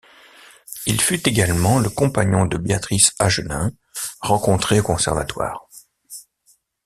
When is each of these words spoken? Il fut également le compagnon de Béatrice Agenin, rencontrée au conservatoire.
Il 0.87 0.99
fut 0.99 1.29
également 1.29 1.77
le 1.77 1.87
compagnon 1.91 2.47
de 2.47 2.57
Béatrice 2.57 3.13
Agenin, 3.19 3.71
rencontrée 4.19 4.79
au 4.79 4.83
conservatoire. 4.83 5.69